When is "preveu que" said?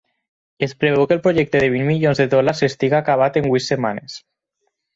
0.83-1.15